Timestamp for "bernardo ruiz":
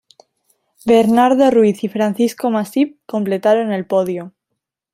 0.83-1.83